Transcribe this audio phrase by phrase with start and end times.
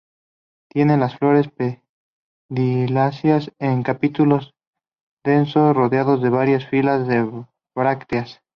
[0.71, 1.47] Tiene las flores
[2.49, 4.55] pediceladas, en capítulos
[5.23, 8.41] densos rodeados de varias filas de brácteas.